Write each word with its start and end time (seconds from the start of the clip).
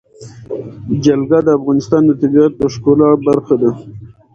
جلګه 1.03 1.39
د 1.43 1.47
افغانستان 1.57 2.01
د 2.05 2.11
طبیعت 2.21 2.53
د 2.57 2.61
ښکلا 2.73 3.09
برخه 3.27 3.55
ده. 3.61 3.71